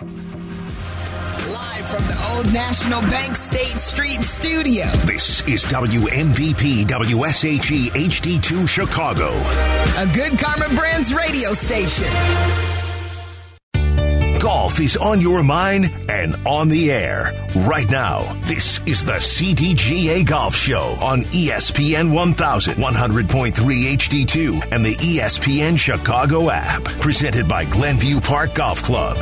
[0.00, 4.86] Live from the Old National Bank State Street studio.
[5.06, 9.28] This is WMVP WSHE HD2 Chicago.
[9.96, 12.08] A good Karma Brands radio station.
[14.40, 17.30] Golf is on your mind and on the air
[17.68, 18.36] right now.
[18.46, 26.50] This is the CDGA Golf Show on ESPN 1000, 100.3 HD2, and the ESPN Chicago
[26.50, 26.82] app.
[27.00, 29.16] Presented by Glenview Park Golf Club.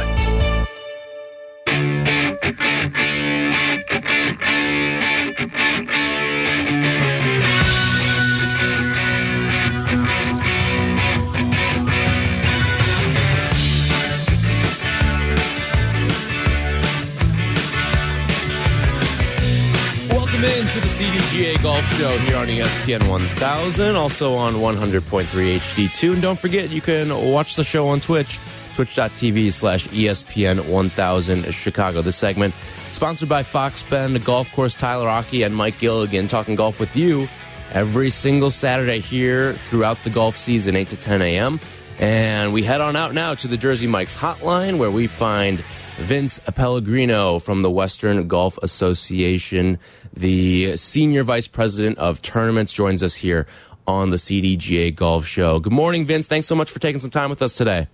[21.02, 26.12] CDGA Golf Show here on ESPN 1000, also on 100.3 HD2.
[26.12, 28.38] And don't forget, you can watch the show on Twitch,
[28.76, 32.02] twitch.tv slash ESPN 1000 Chicago.
[32.02, 32.54] This segment
[32.92, 37.28] sponsored by Fox Bend Golf Course, Tyler Aki and Mike Gilligan, talking golf with you
[37.72, 41.58] every single Saturday here throughout the golf season, 8 to 10 a.m.
[41.98, 45.64] And we head on out now to the Jersey Mike's hotline where we find
[45.98, 49.78] Vince Pellegrino from the Western Golf Association,
[50.12, 53.46] the senior vice president of tournaments, joins us here
[53.86, 55.60] on the CDGA Golf Show.
[55.60, 56.26] Good morning, Vince.
[56.26, 57.88] Thanks so much for taking some time with us today.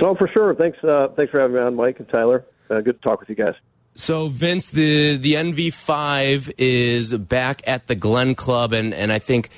[0.00, 0.54] Oh, for sure.
[0.54, 0.82] Thanks.
[0.82, 2.44] Uh, thanks for having me on, Mike and Tyler.
[2.70, 3.54] Uh, good to talk with you guys.
[3.94, 9.50] So, Vince, the the NV5 is back at the Glen Club, and and I think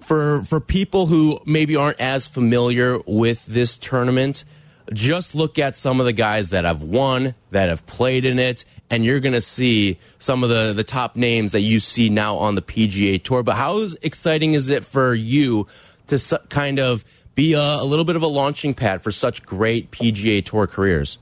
[0.00, 4.44] for for people who maybe aren't as familiar with this tournament,
[4.92, 8.64] just look at some of the guys that have won, that have played in it,
[8.90, 12.36] and you're going to see some of the the top names that you see now
[12.36, 13.42] on the PGA Tour.
[13.42, 15.66] But how exciting is it for you
[16.06, 19.90] to kind of be a, a little bit of a launching pad for such great
[19.90, 21.18] PGA Tour careers?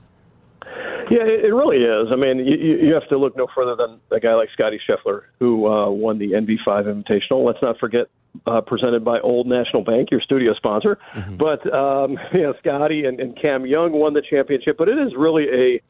[1.09, 2.07] Yeah, it, it really is.
[2.11, 5.23] I mean, you, you have to look no further than a guy like Scotty Scheffler,
[5.39, 7.45] who uh, won the NV5 Invitational.
[7.45, 8.07] Let's not forget,
[8.45, 10.97] uh, presented by Old National Bank, your studio sponsor.
[11.37, 14.77] But um, you know, Scotty and, and Cam Young won the championship.
[14.77, 15.81] But it is really a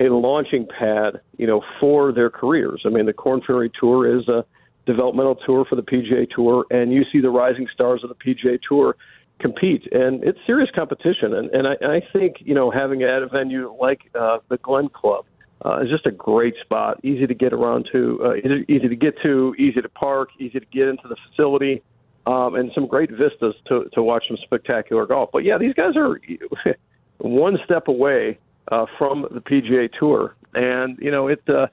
[0.00, 2.82] a launching pad, you know, for their careers.
[2.84, 4.44] I mean, the Korn Ferry Tour is a
[4.86, 8.58] developmental tour for the PGA Tour, and you see the rising stars of the PGA
[8.68, 8.96] Tour
[9.40, 11.34] compete, and it's serious competition.
[11.34, 14.88] And, and I, I think you know having at a venue like uh, the Glen
[14.88, 15.26] Club
[15.64, 17.00] uh, is just a great spot.
[17.02, 20.60] Easy to get around to, uh, easy, easy to get to, easy to park, easy
[20.60, 21.82] to get into the facility,
[22.26, 25.30] um, and some great vistas to to watch some spectacular golf.
[25.32, 26.20] But yeah, these guys are
[27.18, 28.38] one step away
[28.70, 31.42] uh, from the PGA Tour, and you know it.
[31.48, 31.66] Uh,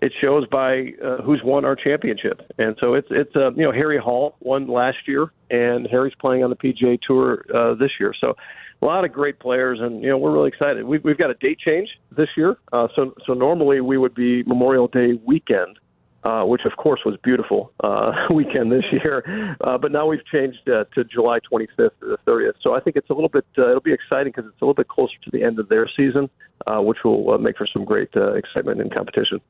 [0.00, 3.72] it shows by uh, who's won our championship, and so it's it's uh, you know
[3.72, 8.14] Harry Hall won last year, and Harry's playing on the PGA Tour uh, this year.
[8.22, 8.34] So
[8.80, 10.84] a lot of great players, and you know we're really excited.
[10.84, 14.42] We've we've got a date change this year, uh, so so normally we would be
[14.44, 15.78] Memorial Day weekend,
[16.24, 20.68] uh, which of course was beautiful uh, weekend this year, uh, but now we've changed
[20.68, 22.54] uh, to July 25th to the 30th.
[22.66, 24.74] So I think it's a little bit uh, it'll be exciting because it's a little
[24.74, 26.28] bit closer to the end of their season,
[26.66, 29.40] uh, which will uh, make for some great uh, excitement and competition.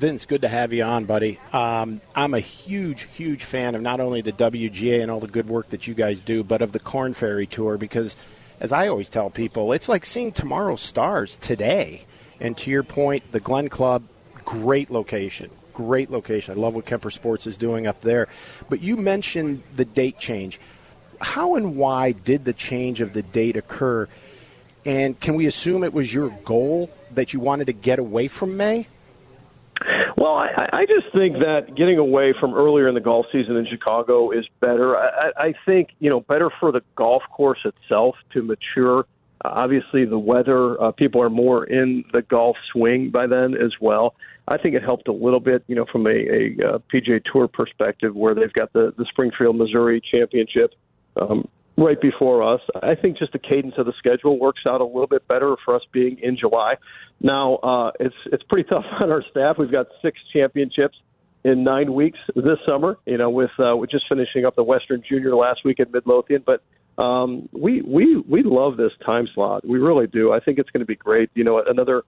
[0.00, 1.38] Vince, good to have you on, buddy.
[1.52, 5.46] Um, I'm a huge, huge fan of not only the WGA and all the good
[5.46, 8.16] work that you guys do, but of the Korn Ferry Tour because,
[8.60, 12.06] as I always tell people, it's like seeing tomorrow's stars today.
[12.40, 14.02] And to your point, the Glen Club,
[14.42, 15.50] great location.
[15.74, 16.54] Great location.
[16.54, 18.28] I love what Kemper Sports is doing up there.
[18.70, 20.60] But you mentioned the date change.
[21.20, 24.08] How and why did the change of the date occur?
[24.86, 28.56] And can we assume it was your goal that you wanted to get away from
[28.56, 28.86] May?
[30.16, 33.66] Well, I, I just think that getting away from earlier in the golf season in
[33.66, 34.96] Chicago is better.
[34.96, 39.06] I, I think you know better for the golf course itself to mature.
[39.42, 43.72] Uh, obviously, the weather, uh, people are more in the golf swing by then as
[43.80, 44.14] well.
[44.46, 47.48] I think it helped a little bit, you know, from a, a uh, PJ Tour
[47.48, 50.74] perspective, where they've got the the Springfield, Missouri Championship
[51.16, 51.48] um,
[51.80, 52.60] right before us.
[52.82, 55.74] I think just the cadence of the schedule works out a little bit better for
[55.74, 56.74] us being in July.
[57.20, 59.56] Now, uh, it's it's pretty tough on our staff.
[59.58, 60.96] We've got six championships
[61.42, 62.98] in nine weeks this summer.
[63.06, 66.44] You know, with uh, we're just finishing up the Western Junior last week at Midlothian,
[66.44, 66.62] but
[67.02, 69.66] um, we we we love this time slot.
[69.66, 70.32] We really do.
[70.32, 71.30] I think it's going to be great.
[71.34, 72.02] You know, another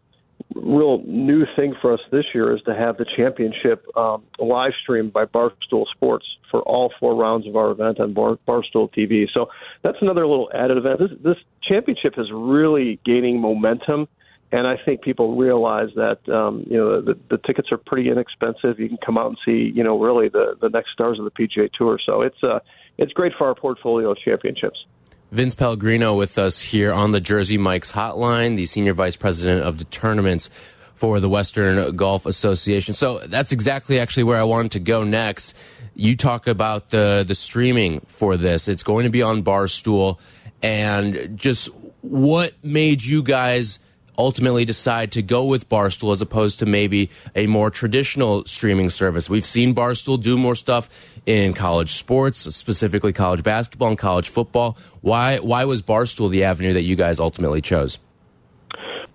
[0.55, 5.13] real new thing for us this year is to have the championship um, live streamed
[5.13, 9.27] by Barstool Sports for all four rounds of our event on Bar- Barstool TV.
[9.35, 9.49] So
[9.83, 11.01] that's another little added event.
[11.01, 14.09] This, this championship is really gaining momentum,
[14.53, 18.79] and I think people realize that um, you know the, the tickets are pretty inexpensive.
[18.79, 21.31] You can come out and see you know really the the next stars of the
[21.31, 21.99] PGA Tour.
[22.07, 22.61] So it's uh,
[22.99, 24.85] it's great for our portfolio of championships.
[25.33, 29.79] Vince Pellegrino with us here on the Jersey Mike's hotline, the senior vice president of
[29.79, 30.51] the tournaments
[30.95, 32.93] for the Western Golf Association.
[32.93, 35.57] So that's exactly actually where I wanted to go next.
[35.95, 38.69] You talk about the the streaming for this.
[38.69, 40.19] It's going to be on Barstool
[40.63, 41.71] and just
[42.03, 43.79] what made you guys
[44.23, 49.29] ultimately decide to go with Barstool as opposed to maybe a more traditional streaming service.
[49.29, 50.89] We've seen Barstool do more stuff
[51.27, 54.77] in college sports, specifically college basketball and college football.
[55.01, 57.99] Why why was Barstool the avenue that you guys ultimately chose?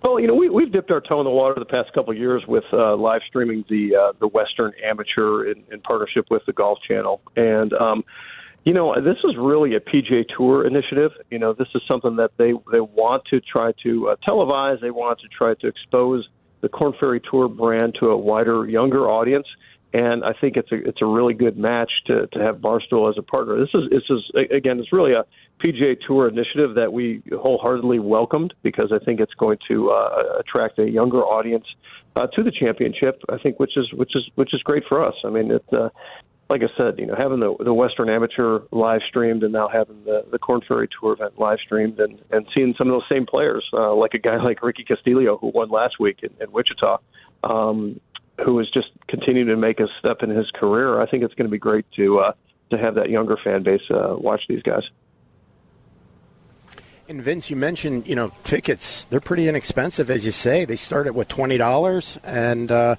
[0.04, 2.20] Well, you know, we, we've dipped our toe in the water the past couple of
[2.20, 6.54] years with uh, live streaming the uh, the Western Amateur in, in partnership with the
[6.54, 8.04] Golf Channel, and um,
[8.68, 11.12] you know, this is really a PGA Tour initiative.
[11.32, 14.82] You know, this is something that they they want to try to uh, televise.
[14.82, 16.28] They want to try to expose
[16.60, 19.48] the Korn Ferry Tour brand to a wider, younger audience.
[19.94, 23.18] And I think it's a it's a really good match to to have Barstool as
[23.18, 23.58] a partner.
[23.58, 25.24] This is this is again, it's really a
[25.66, 30.78] PGA Tour initiative that we wholeheartedly welcomed because I think it's going to uh, attract
[30.80, 31.66] a younger audience
[32.18, 33.22] uh, to the championship.
[33.30, 35.16] I think which is which is which is great for us.
[35.24, 35.88] I mean, it, uh,
[36.50, 40.04] like I said, you know, having the the Western Amateur live streamed and now having
[40.06, 43.26] the the Korn Ferry Tour event live streamed and and seeing some of those same
[43.26, 47.00] players, uh, like a guy like Ricky Castillo who won last week in, in Wichita,
[47.44, 48.00] um,
[48.46, 51.00] who is just continuing to make a step in his career.
[51.00, 52.32] I think it's going to be great to uh,
[52.72, 54.84] to have that younger fan base uh, watch these guys.
[57.10, 60.64] And Vince, you mentioned you know tickets; they're pretty inexpensive, as you say.
[60.64, 62.96] They start at what twenty dollars, and uh,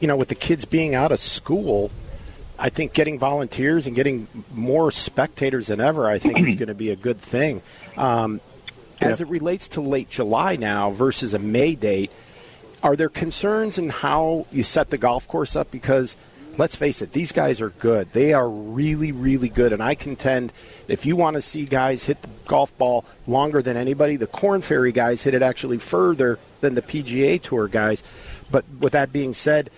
[0.00, 1.90] you know with the kids being out of school
[2.60, 6.74] I think getting volunteers and getting more spectators than ever, I think, is going to
[6.74, 7.62] be a good thing.
[7.96, 8.40] Um,
[9.00, 12.10] as it relates to late July now versus a May date,
[12.82, 15.70] are there concerns in how you set the golf course up?
[15.70, 16.18] Because
[16.58, 18.12] let's face it, these guys are good.
[18.12, 19.72] They are really, really good.
[19.72, 20.52] And I contend
[20.86, 24.60] if you want to see guys hit the golf ball longer than anybody, the Korn
[24.60, 28.02] Ferry guys hit it actually further than the PGA Tour guys.
[28.50, 29.70] But with that being said,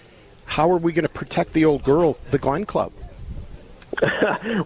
[0.53, 2.93] how are we going to protect the old girl, the Glen Club?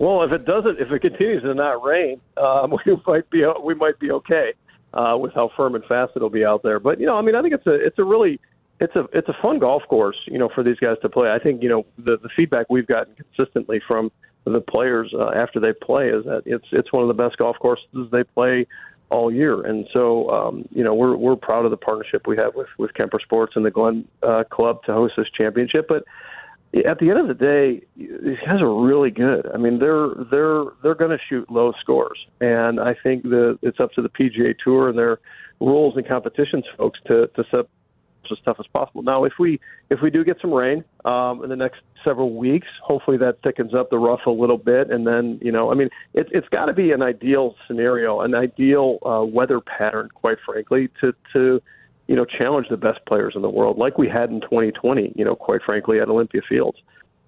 [0.00, 3.74] well, if it doesn't, if it continues to not rain, um, we might be we
[3.74, 4.52] might be okay
[4.94, 6.80] uh, with how firm and fast it'll be out there.
[6.80, 8.40] But you know, I mean, I think it's a it's a really
[8.80, 11.30] it's a it's a fun golf course, you know, for these guys to play.
[11.30, 14.10] I think you know the the feedback we've gotten consistently from
[14.44, 17.56] the players uh, after they play is that it's it's one of the best golf
[17.60, 18.66] courses they play
[19.10, 19.62] all year.
[19.62, 22.94] And so, um, you know, we're we're proud of the partnership we have with with
[22.94, 25.86] Kemper Sports and the Glen uh, Club to host this championship.
[25.88, 26.04] But
[26.84, 29.48] at the end of the day, these guys are really good.
[29.52, 33.80] I mean, they're they're they're going to shoot low scores, and I think that it's
[33.80, 35.20] up to the PGA Tour and their
[35.60, 37.66] rules and competitions folks to to set
[38.30, 39.02] as tough as possible.
[39.02, 42.68] Now, if we if we do get some rain um, in the next several weeks,
[42.82, 45.88] hopefully that thickens up the rough a little bit, and then you know, I mean,
[46.14, 50.88] it, it's got to be an ideal scenario, an ideal uh, weather pattern, quite frankly,
[51.02, 51.62] to to
[52.06, 55.12] you know challenge the best players in the world, like we had in 2020.
[55.14, 56.78] You know, quite frankly, at Olympia Fields.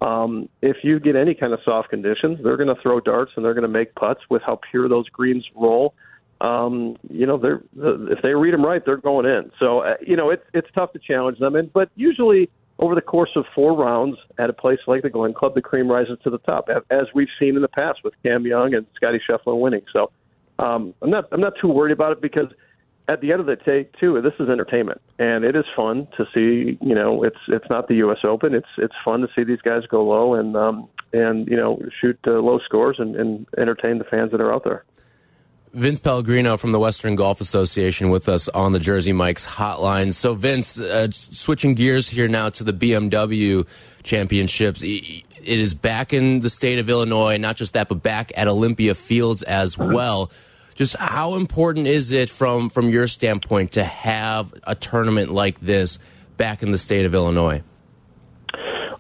[0.01, 3.45] Um, if you get any kind of soft conditions, they're going to throw darts and
[3.45, 5.93] they're going to make putts with how pure those greens roll
[6.41, 9.51] um, you know, they're if they read them right, they're going in.
[9.59, 13.03] So uh, you know, it's it's tough to challenge them, and but usually over the
[13.03, 16.31] course of four rounds at a place like the Glen Club, the cream rises to
[16.31, 19.83] the top, as we've seen in the past with Cam Young and Scotty Scheffler winning.
[19.95, 20.13] So
[20.59, 22.53] um, I'm not I'm not too worried about it because
[23.09, 26.27] at the end of the day, too, this is entertainment, and it is fun to
[26.37, 26.79] see.
[26.81, 28.19] You know, it's it's not the U.S.
[28.25, 28.55] Open.
[28.55, 32.19] It's it's fun to see these guys go low and um, and you know shoot
[32.29, 34.85] uh, low scores and, and entertain the fans that are out there.
[35.73, 40.15] Vince Pellegrino from the Western Golf Association with us on the Jersey Mike's hotline.
[40.15, 43.67] So, Vince, uh, switching gears here now to the BMW
[44.03, 44.83] Championships.
[44.83, 48.95] It is back in the state of Illinois, not just that, but back at Olympia
[48.95, 50.31] Fields as well.
[50.75, 55.99] Just how important is it from from your standpoint to have a tournament like this
[56.37, 57.63] back in the state of Illinois?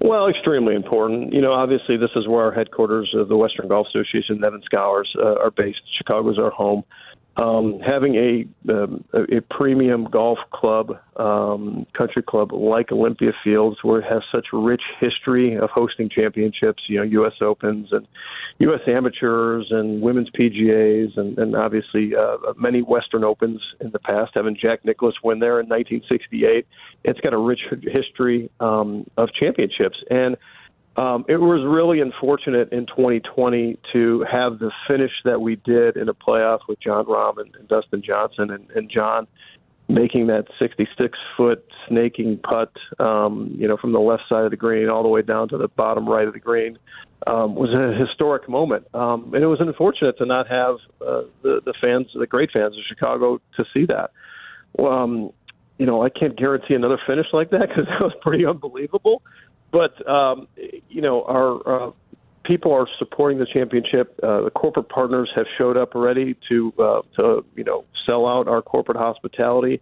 [0.00, 1.32] Well, extremely important.
[1.32, 5.12] You know, obviously, this is where our headquarters of the Western Golf Association, Evans Scholars,
[5.18, 5.80] uh, are based.
[5.96, 6.84] Chicago's our home
[7.40, 14.00] um, having a, um, a premium golf club, um, country club like Olympia Fields, where
[14.00, 17.34] it has such rich history of hosting championships, you know, U.S.
[17.40, 18.08] Opens and
[18.58, 18.80] U.S.
[18.88, 24.32] Amateurs and Women's PGA's, and, and obviously uh, many Western Opens in the past.
[24.34, 26.66] Having Jack Nicklaus win there in 1968,
[27.04, 30.36] it's got a rich history um, of championships and
[30.98, 36.08] um, it was really unfortunate in 2020 to have the finish that we did in
[36.08, 38.50] a playoff with Jon Rahm and, and Dustin Johnson.
[38.50, 39.28] And, and Jon
[39.88, 44.56] making that 66 foot snaking putt, um, you know, from the left side of the
[44.56, 46.76] green all the way down to the bottom right of the green,
[47.28, 48.86] um, was a historic moment.
[48.92, 52.76] Um, and it was unfortunate to not have uh, the the fans, the great fans
[52.76, 54.10] of Chicago, to see that.
[54.78, 55.30] Um,
[55.78, 59.22] you know, I can't guarantee another finish like that because that was pretty unbelievable.
[59.70, 60.48] But um,
[60.88, 61.90] you know, our uh,
[62.44, 64.18] people are supporting the championship.
[64.22, 68.48] Uh, the corporate partners have showed up already to uh, to you know sell out
[68.48, 69.80] our corporate hospitality.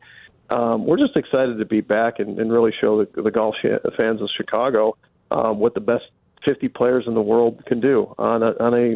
[0.51, 3.57] Um, we're just excited to be back and, and really show the, the golf
[3.97, 4.97] fans of Chicago
[5.31, 6.05] um, what the best
[6.47, 8.89] 50 players in the world can do on a, on a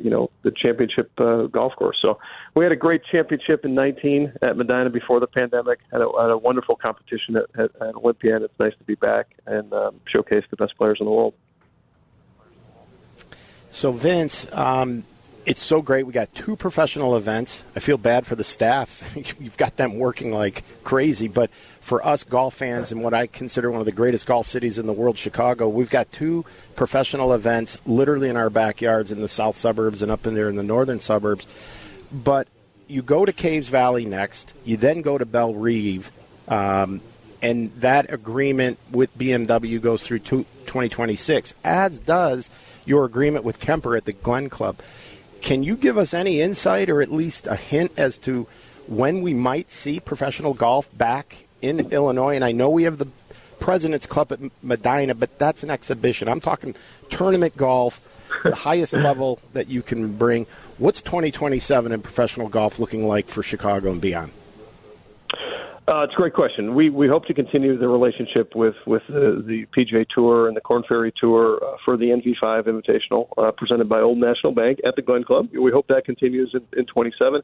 [0.00, 1.96] you know the championship uh, golf course.
[2.02, 2.18] So
[2.54, 5.78] we had a great championship in 19 at Medinah before the pandemic.
[5.92, 8.96] Had a, had a wonderful competition at, at, at Olympia, and it's nice to be
[8.96, 11.34] back and um, showcase the best players in the world.
[13.70, 15.04] So, Vince, um,
[15.46, 16.04] it's so great.
[16.04, 17.62] We got two professional events.
[17.76, 19.08] I feel bad for the staff.
[19.40, 21.28] You've got them working like crazy.
[21.28, 21.50] But
[21.80, 24.86] for us golf fans in what I consider one of the greatest golf cities in
[24.86, 29.56] the world, Chicago, we've got two professional events literally in our backyards in the south
[29.56, 31.46] suburbs and up in there in the northern suburbs.
[32.12, 32.48] But
[32.88, 34.52] you go to Caves Valley next.
[34.64, 36.10] You then go to Bellerive.
[36.48, 37.00] Um,
[37.40, 42.50] and that agreement with BMW goes through 2026, as does
[42.84, 44.76] your agreement with Kemper at the Glen Club.
[45.40, 48.46] Can you give us any insight or at least a hint as to
[48.86, 52.34] when we might see professional golf back in Illinois?
[52.34, 53.08] And I know we have the
[53.58, 56.28] Presidents Cup at Medinah, but that's an exhibition.
[56.28, 56.74] I'm talking
[57.08, 58.00] tournament golf,
[58.42, 60.46] the highest level that you can bring.
[60.78, 64.32] What's 2027 in professional golf looking like for Chicago and beyond?
[65.88, 66.74] Uh, it's a great question.
[66.74, 70.60] We we hope to continue the relationship with with the, the PGA Tour and the
[70.60, 74.96] Korn Ferry Tour uh, for the NV5 Invitational uh, presented by Old National Bank at
[74.96, 75.48] the Glen Club.
[75.52, 77.40] We hope that continues in, in 27.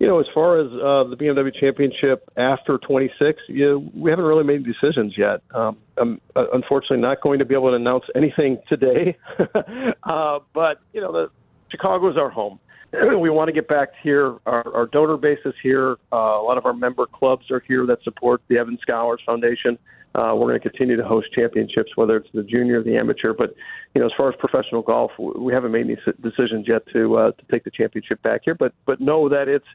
[0.00, 4.24] You know, as far as uh, the BMW Championship after 26, you know, we haven't
[4.24, 5.42] really made decisions yet.
[5.52, 9.16] Um, I'm uh, unfortunately not going to be able to announce anything today,
[10.02, 11.30] uh, but you know, the
[11.70, 12.58] Chicago is our home.
[13.18, 14.36] we want to get back here.
[14.46, 15.96] Our, our donor base is here.
[16.12, 19.78] Uh, a lot of our member clubs are here that support the Evans Scholars Foundation.
[20.14, 23.32] Uh, we're going to continue to host championships, whether it's the junior or the amateur.
[23.32, 23.54] But
[23.94, 27.30] you know, as far as professional golf, we haven't made any decisions yet to uh,
[27.32, 28.54] to take the championship back here.
[28.54, 29.66] But but know that it's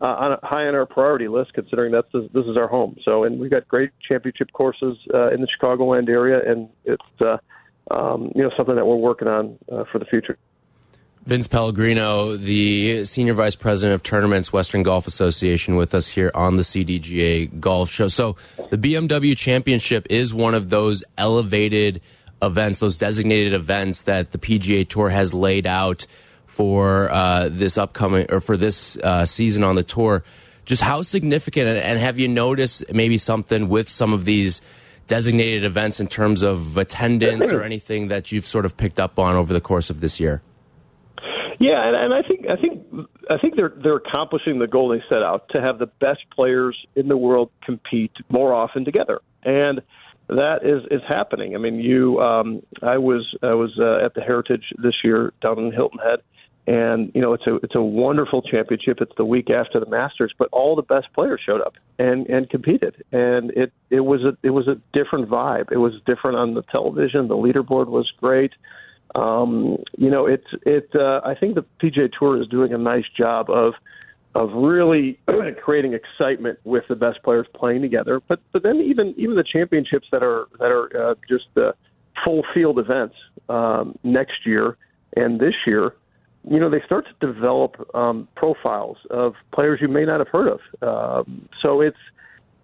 [0.00, 2.96] uh, on a, high on our priority list, considering that this, this is our home.
[3.04, 7.36] So, and we've got great championship courses uh, in the Chicagoland area, and it's uh,
[7.90, 10.38] um, you know something that we're working on uh, for the future.
[11.24, 16.56] Vince Pellegrino, the Senior Vice President of Tournaments, Western Golf Association, with us here on
[16.56, 18.08] the CDGA Golf Show.
[18.08, 18.34] So,
[18.70, 22.00] the BMW Championship is one of those elevated
[22.42, 26.06] events, those designated events that the PGA Tour has laid out
[26.46, 30.24] for uh, this upcoming or for this uh, season on the tour.
[30.64, 34.60] Just how significant, and have you noticed maybe something with some of these
[35.06, 39.36] designated events in terms of attendance or anything that you've sort of picked up on
[39.36, 40.42] over the course of this year?
[41.62, 45.02] Yeah, and, and I think I think I think they're they're accomplishing the goal they
[45.08, 49.80] set out to have the best players in the world compete more often together, and
[50.28, 51.54] that is is happening.
[51.54, 55.60] I mean, you um, I was I was uh, at the Heritage this year down
[55.60, 56.20] in Hilton Head,
[56.66, 58.98] and you know it's a it's a wonderful championship.
[59.00, 62.50] It's the week after the Masters, but all the best players showed up and and
[62.50, 65.70] competed, and it it was a it was a different vibe.
[65.70, 67.28] It was different on the television.
[67.28, 68.52] The leaderboard was great.
[69.14, 70.90] Um, you know, it's it.
[70.94, 73.74] Uh, I think the PGA Tour is doing a nice job of
[74.34, 75.18] of really
[75.62, 78.20] creating excitement with the best players playing together.
[78.26, 81.74] But but then even even the championships that are that are uh, just the
[82.24, 83.16] full field events
[83.48, 84.76] um, next year
[85.16, 85.94] and this year,
[86.48, 90.48] you know, they start to develop um, profiles of players you may not have heard
[90.48, 90.60] of.
[90.82, 91.98] Um, so it's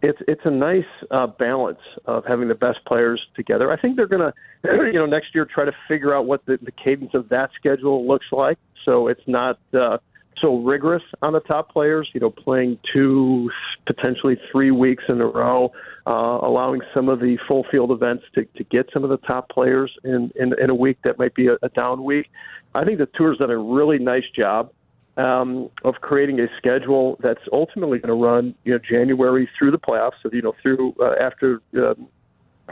[0.02, 3.70] it's it's a nice uh, balance of having the best players together.
[3.72, 4.32] I think they're going to,
[4.92, 8.06] you know, next year try to figure out what the, the cadence of that schedule
[8.06, 8.58] looks like.
[8.84, 9.98] So it's not uh,
[10.40, 12.08] so rigorous on the top players.
[12.14, 13.50] You know, playing two,
[13.86, 15.72] potentially three weeks in a row,
[16.06, 19.48] uh, allowing some of the full field events to, to get some of the top
[19.48, 22.30] players in, in, in a week that might be a, a down week.
[22.74, 24.70] I think the tour's done a really nice job
[25.18, 29.78] um, of creating a schedule that's ultimately going to run, you know, January through the
[29.78, 31.94] playoffs, so you know, through uh, after uh,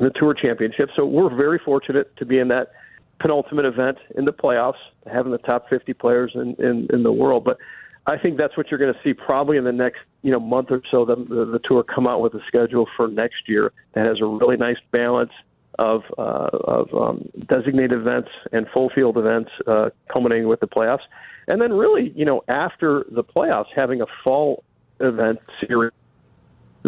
[0.01, 0.91] the Tour Championship.
[0.97, 2.73] So we're very fortunate to be in that
[3.19, 4.79] penultimate event in the playoffs,
[5.13, 7.45] having the top 50 players in, in, in the world.
[7.45, 7.59] But
[8.07, 10.71] I think that's what you're going to see probably in the next you know month
[10.71, 11.05] or so.
[11.05, 14.27] The, the, the tour come out with a schedule for next year that has a
[14.27, 15.33] really nice balance
[15.81, 21.03] of uh, of um, designated events and full field events, uh, culminating with the playoffs.
[21.49, 24.65] And then, really, you know, after the playoffs, having a fall
[25.01, 25.93] event series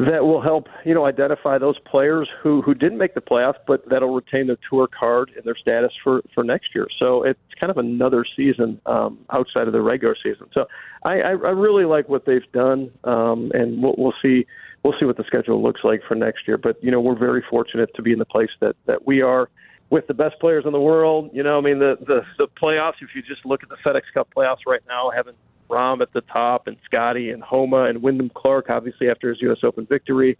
[0.06, 3.88] that will help you know identify those players who who didn't make the playoffs, but
[3.88, 6.86] that'll retain their tour card and their status for for next year.
[7.02, 10.48] So it's kind of another season um, outside of the regular season.
[10.56, 10.66] So
[11.02, 14.46] I, I, I really like what they've done, um, and we'll, we'll see
[14.84, 16.58] we'll see what the schedule looks like for next year.
[16.58, 19.50] But you know we're very fortunate to be in the place that that we are
[19.90, 21.30] with the best players in the world.
[21.32, 22.94] You know, I mean the the, the playoffs.
[23.00, 25.34] If you just look at the FedEx Cup playoffs right now, having
[25.68, 29.58] Rahm at the top, and Scotty and Homa and Wyndham Clark, obviously after his U.S.
[29.62, 30.38] Open victory,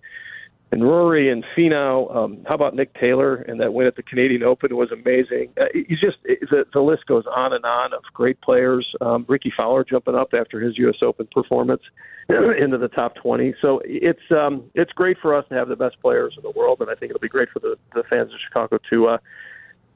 [0.71, 2.15] and Rory and Finau.
[2.15, 5.51] Um, how about Nick Taylor and that win at the Canadian Open was amazing.
[5.61, 8.87] Uh, you just the, the list goes on and on of great players.
[9.01, 10.97] Um, Rickie Fowler jumping up after his U.S.
[11.03, 11.83] Open performance
[12.29, 13.55] into the top 20.
[13.63, 16.81] So it's um, it's great for us to have the best players in the world,
[16.81, 19.19] and I think it'll be great for the, the fans of Chicago to uh,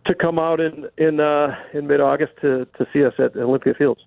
[0.06, 3.74] to come out in in uh, in mid August to to see us at Olympia
[3.74, 4.00] Fields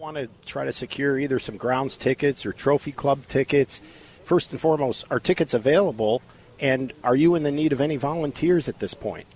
[0.00, 3.82] want to try to secure either some grounds tickets or trophy club tickets,
[4.24, 6.22] first and foremost, are tickets available?
[6.58, 9.26] And are you in the need of any volunteers at this point?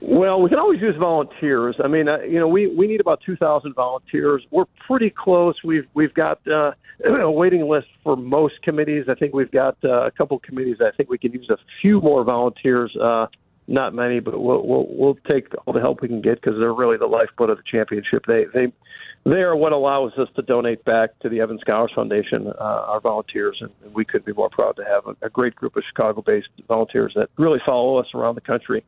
[0.00, 1.74] Well, we can always use volunteers.
[1.82, 4.46] I mean, uh, you know, we, we need about 2,000 volunteers.
[4.52, 5.56] We're pretty close.
[5.64, 6.72] We've we've got uh,
[7.04, 9.06] a waiting list for most committees.
[9.08, 10.76] I think we've got uh, a couple committees.
[10.80, 12.96] I think we can use a few more volunteers.
[12.96, 13.26] Uh,
[13.70, 16.74] not many, but we'll we'll, we'll take all the help we can get because they're
[16.74, 18.24] really the lifeblood of the championship.
[18.26, 18.72] They they
[19.24, 23.00] they are what allows us to donate back to the Evans Scholars Foundation, uh, our
[23.00, 25.84] volunteers, and, and we could be more proud to have a, a great group of
[25.88, 28.82] Chicago-based volunteers that really follow us around the country.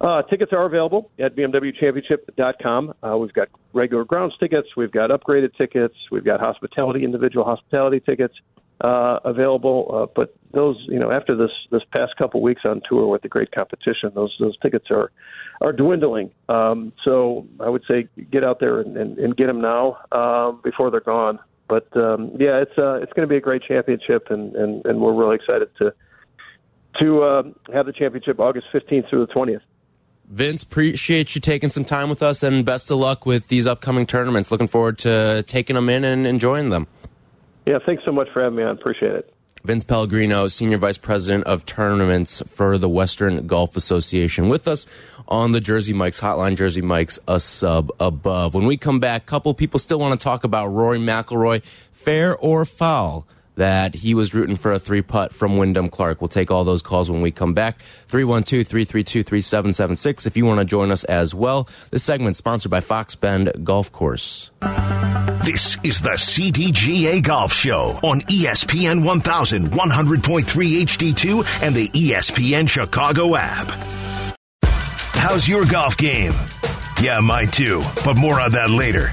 [0.00, 2.94] Uh, tickets are available at BMWChampionship.com.
[3.02, 8.00] Uh, we've got regular grounds tickets, we've got upgraded tickets, we've got hospitality, individual hospitality
[8.00, 8.34] tickets
[8.80, 9.90] uh, available.
[9.92, 13.28] Uh, but those, you know, after this this past couple weeks on tour with the
[13.28, 15.10] great competition, those those tickets are
[15.62, 16.30] are dwindling.
[16.48, 20.60] Um, so I would say get out there and, and, and get them now um,
[20.62, 21.38] before they're gone.
[21.68, 25.00] But um, yeah, it's uh, it's going to be a great championship, and, and, and
[25.00, 25.94] we're really excited to
[27.00, 29.62] to uh, have the championship August 15th through the 20th.
[30.26, 34.06] Vince, appreciate you taking some time with us, and best of luck with these upcoming
[34.06, 34.50] tournaments.
[34.50, 36.86] Looking forward to taking them in and enjoying them.
[37.66, 38.76] Yeah, thanks so much for having me on.
[38.76, 39.34] Appreciate it.
[39.64, 44.86] Vince Pellegrino, Senior Vice President of Tournaments for the Western Golf Association, with us
[45.26, 46.54] on the Jersey Mike's Hotline.
[46.54, 48.54] Jersey Mike's a sub above.
[48.54, 52.36] When we come back, a couple people still want to talk about Rory McIlroy, fair
[52.36, 56.20] or foul that he was rooting for a three putt from Wyndham Clark.
[56.20, 57.80] We'll take all those calls when we come back.
[58.08, 61.68] 312 332 3776 if you want to join us as well.
[61.90, 64.50] This segment sponsored by Fox Bend Golf Course.
[65.44, 73.70] This is the CDGA Golf Show on ESPN 1100.3 HD2 and the ESPN Chicago app.
[75.12, 76.32] How's your golf game?
[77.00, 79.12] Yeah, mine too, but more on that later.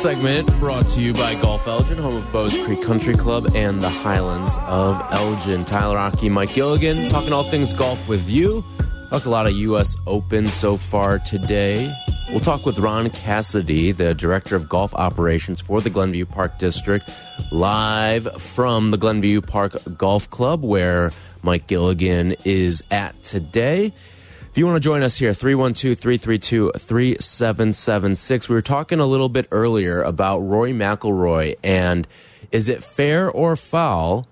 [0.00, 3.88] Segment brought to you by Golf Elgin, home of Bowes Creek Country Club and the
[3.88, 5.64] Highlands of Elgin.
[5.64, 8.62] Tyler Aki, Mike Gilligan, talking all things golf with you.
[9.10, 9.96] Talk a lot of U.S.
[10.06, 11.92] Open so far today.
[12.28, 17.08] We'll talk with Ron Cassidy, the Director of Golf Operations for the Glenview Park District,
[17.50, 23.92] live from the Glenview Park Golf Club, where Mike Gilligan is at today.
[24.56, 28.48] If you want to join us here, 312 332 3776.
[28.48, 32.08] We were talking a little bit earlier about Rory McIlroy, and
[32.50, 34.26] is it fair or foul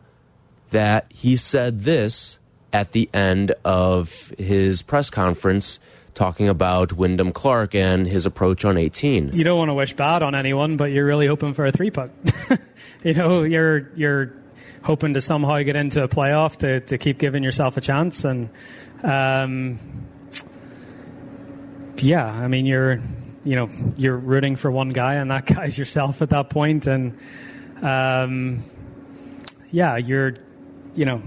[0.71, 2.39] that he said this
[2.73, 5.79] at the end of his press conference
[6.15, 9.33] talking about Wyndham Clark and his approach on 18?
[9.35, 11.91] You don't want to wish bad on anyone, but you're really hoping for a three
[11.91, 12.11] putt.
[13.05, 14.33] you know, you're, you're
[14.85, 18.25] hoping to somehow get into a playoff to, to keep giving yourself a chance.
[18.25, 18.49] And,
[19.03, 19.79] um,
[21.99, 23.01] yeah, I mean, you're,
[23.45, 27.19] you know, you're rooting for one guy, and that guy's yourself at that point, and
[27.83, 28.63] um,
[29.71, 30.35] yeah, you're,
[30.95, 31.23] you know,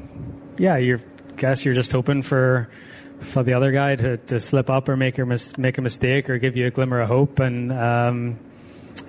[0.58, 1.01] yeah, you're.
[1.36, 2.67] Guess you're just hoping for
[3.19, 6.32] for the other guy to, to slip up or make a mis- make a mistake
[6.32, 8.39] or give you a glimmer of hope, and um,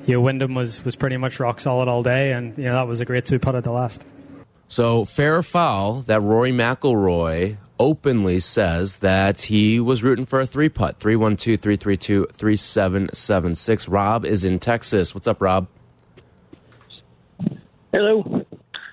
[0.07, 2.87] you know, Wyndham was was pretty much rock solid all day, and you know that
[2.87, 4.05] was a great two putt at the last.
[4.69, 10.47] So fair or foul that Rory McIlroy openly says that he was rooting for a
[10.47, 11.01] three putt.
[11.01, 13.89] 312 332 3776.
[13.89, 15.15] Rob is in Texas.
[15.15, 15.69] What's up, Rob?
[17.93, 18.45] Hello.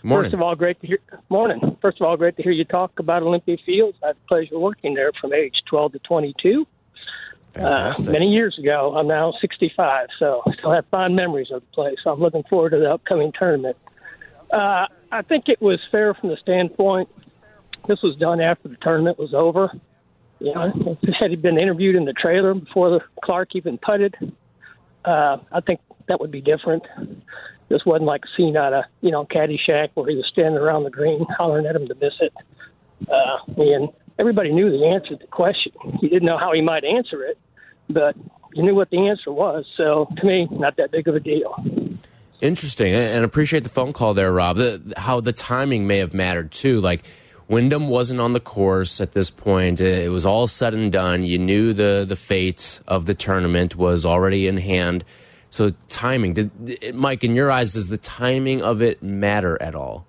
[0.02, 0.32] Morning.
[0.32, 1.00] First of all, great to hear.
[1.30, 1.78] Morning.
[1.82, 3.98] First of all, great to hear you talk about Olympia Fields.
[4.02, 6.66] I had the pleasure of working there from age 12 to 22.
[7.54, 8.08] Fantastic.
[8.08, 8.96] Uh, many years ago.
[8.98, 11.98] I'm now 65, so I still have fond memories of the place.
[12.06, 13.76] I'm looking forward to the upcoming tournament.
[14.52, 17.10] Uh, I think it was fair from the standpoint
[17.88, 19.72] this was done after the tournament was over.
[20.40, 24.16] You know, had he been interviewed in the trailer before the Clark even putted,
[25.06, 26.84] uh, I think that would be different.
[27.70, 30.84] This wasn't like a scene out of you know Caddyshack where he was standing around
[30.84, 32.34] the green hollering at him to miss it.
[33.08, 35.72] Uh, and everybody knew the answer to the question.
[36.02, 37.38] You didn't know how he might answer it,
[37.90, 38.16] but
[38.54, 39.66] you knew what the answer was.
[39.78, 41.56] So to me, not that big of a deal.
[42.42, 44.58] Interesting, and appreciate the phone call there, Rob.
[44.58, 46.82] The, how the timing may have mattered too.
[46.82, 47.06] Like
[47.48, 51.24] Wyndham wasn't on the course at this point; it was all said and done.
[51.24, 55.06] You knew the the fate of the tournament was already in hand.
[55.50, 60.06] So timing, did Mike, in your eyes, does the timing of it matter at all?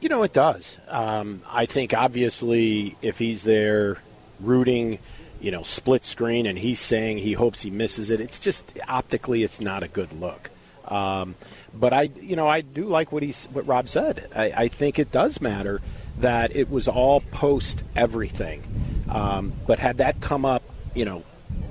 [0.00, 0.78] You know, it does.
[0.88, 3.98] Um, I think obviously if he's there
[4.40, 4.98] rooting,
[5.40, 9.42] you know, split screen, and he's saying he hopes he misses it, it's just optically
[9.42, 10.50] it's not a good look.
[10.86, 11.34] Um,
[11.74, 14.26] but I, you know, I do like what he's what Rob said.
[14.34, 15.80] I, I think it does matter
[16.18, 18.62] that it was all post everything.
[19.08, 20.62] Um, but had that come up,
[20.94, 21.22] you know,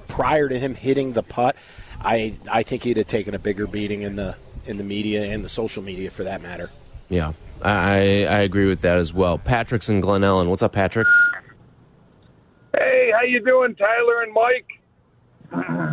[0.07, 1.55] prior to him hitting the putt,
[2.01, 5.43] I I think he'd have taken a bigger beating in the in the media and
[5.43, 6.69] the social media for that matter.
[7.09, 9.37] Yeah, I I agree with that as well.
[9.37, 10.47] Patrick's in Glen Ellyn.
[10.47, 11.07] What's up, Patrick?
[12.77, 14.67] Hey, how you doing, Tyler and Mike?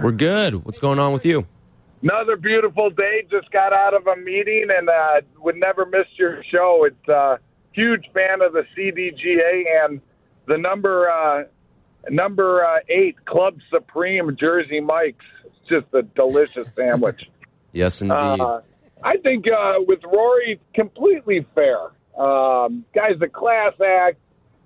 [0.03, 0.65] We're good.
[0.65, 1.47] What's going on with you?
[2.03, 3.27] Another beautiful day.
[3.31, 6.85] Just got out of a meeting and uh, would never miss your show.
[6.85, 7.37] It's a uh,
[7.73, 10.01] huge fan of the CDGA and
[10.47, 11.45] the number uh,
[12.11, 15.25] number uh, eight Club Supreme Jersey Mike's.
[15.47, 17.23] It's just a delicious sandwich.
[17.73, 18.15] yes, indeed.
[18.15, 18.61] Uh,
[19.03, 21.79] I think uh, with Rory, completely fair.
[22.19, 24.19] Um, guy's a class act.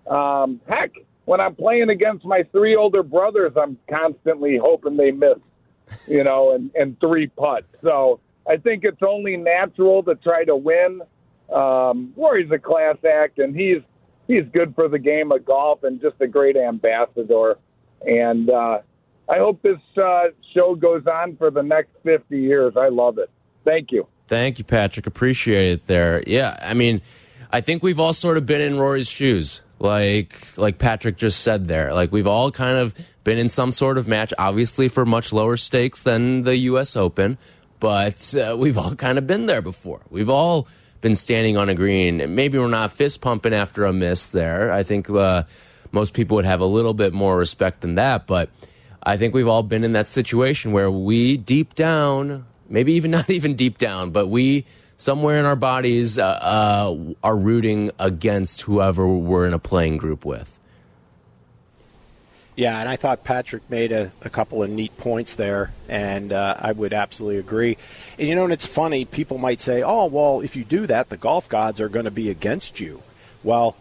[0.08, 0.92] Um, heck,
[1.28, 5.36] when I'm playing against my three older brothers, I'm constantly hoping they miss,
[6.06, 7.66] you know, and, and three putts.
[7.84, 11.02] So I think it's only natural to try to win.
[11.54, 13.82] Um, Rory's a class act, and he's
[14.26, 17.58] he's good for the game of golf and just a great ambassador.
[18.06, 18.78] And uh,
[19.28, 22.72] I hope this uh, show goes on for the next 50 years.
[22.74, 23.28] I love it.
[23.66, 24.06] Thank you.
[24.28, 25.06] Thank you, Patrick.
[25.06, 26.22] Appreciate it there.
[26.26, 27.02] Yeah, I mean,
[27.50, 29.60] I think we've all sort of been in Rory's shoes.
[29.78, 31.94] Like like Patrick just said there.
[31.94, 35.56] Like we've all kind of been in some sort of match, obviously for much lower
[35.56, 37.38] stakes than the US Open,
[37.78, 40.00] but uh, we've all kind of been there before.
[40.10, 40.66] We've all
[41.00, 42.34] been standing on a green.
[42.34, 44.72] Maybe we're not fist pumping after a miss there.
[44.72, 45.44] I think uh,
[45.92, 48.50] most people would have a little bit more respect than that, but
[49.00, 53.30] I think we've all been in that situation where we deep down maybe even not
[53.30, 54.64] even deep down, but we
[54.98, 60.26] somewhere in our bodies uh, uh, are rooting against whoever we're in a playing group
[60.26, 60.54] with.
[62.56, 66.56] Yeah, and I thought Patrick made a, a couple of neat points there, and uh,
[66.58, 67.78] I would absolutely agree.
[68.18, 71.08] And you know, and it's funny, people might say, oh, well, if you do that,
[71.08, 73.00] the golf gods are going to be against you.
[73.44, 73.76] Well,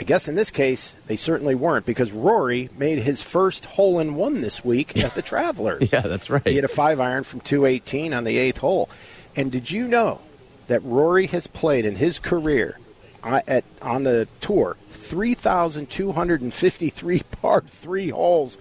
[0.00, 4.14] I guess in this case, they certainly weren't because Rory made his first hole in
[4.14, 5.92] one this week at the Travelers.
[5.92, 6.46] yeah, that's right.
[6.46, 8.88] He had a five iron from 218 on the eighth hole.
[9.36, 10.22] And did you know
[10.70, 12.78] that Rory has played in his career
[13.24, 18.56] at on the tour 3,253 par three holes,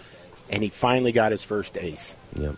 [0.49, 2.15] and he finally got his first ace.
[2.35, 2.55] Yep.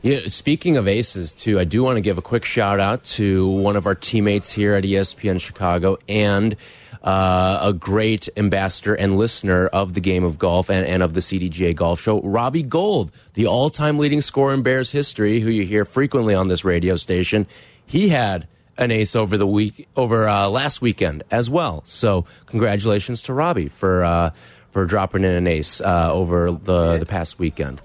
[0.00, 3.46] Yeah, speaking of aces, too, I do want to give a quick shout out to
[3.46, 6.56] one of our teammates here at ESPN Chicago and
[7.02, 11.20] uh, a great ambassador and listener of the game of golf and, and of the
[11.20, 15.66] CDGA Golf Show, Robbie Gould, the all time leading scorer in Bears history, who you
[15.66, 17.46] hear frequently on this radio station.
[17.84, 18.48] He had
[18.78, 21.82] an ace over the week over uh, last weekend as well.
[21.84, 24.30] So congratulations to Robbie for uh,
[24.70, 27.80] for dropping in an ace uh, over the the past weekend.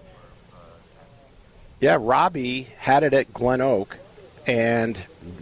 [1.82, 3.98] Yeah, Robbie had it at Glen Oak,
[4.48, 4.98] and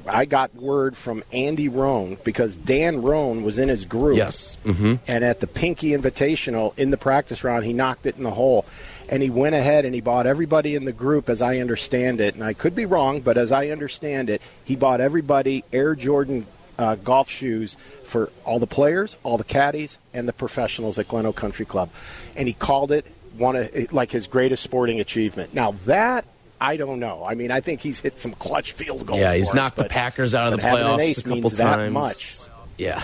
[0.08, 4.18] I got word from Andy Roan because Dan Roan was in his group.
[4.18, 4.58] Yes.
[4.66, 4.96] Mm-hmm.
[5.08, 8.66] And at the Pinky Invitational in the practice round, he knocked it in the hole.
[9.12, 12.34] And he went ahead and he bought everybody in the group, as I understand it,
[12.34, 16.47] and I could be wrong, but as I understand it, he bought everybody Air Jordan
[16.80, 21.26] uh, golf shoes for all the players, all the caddies, and the professionals at Glen
[21.26, 21.89] Oak Country Club.
[22.36, 23.06] And he called it
[23.38, 25.54] one of like his greatest sporting achievement.
[25.54, 26.26] Now that
[26.62, 27.26] I don't know.
[27.26, 29.19] I mean, I think he's hit some clutch field goals.
[29.19, 31.58] Yeah, he's us, knocked but, the Packers out of the playoffs playoffs a couple means
[31.58, 31.58] times.
[31.58, 32.39] That much.
[32.78, 33.04] Yeah.